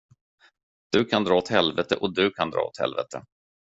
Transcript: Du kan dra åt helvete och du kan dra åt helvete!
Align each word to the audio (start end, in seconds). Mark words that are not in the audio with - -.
Du 0.91 1.05
kan 1.05 1.23
dra 1.23 1.33
åt 1.37 1.47
helvete 1.49 1.95
och 1.95 2.13
du 2.13 2.31
kan 2.31 2.51
dra 2.51 2.59
åt 2.61 2.77
helvete! 2.79 3.23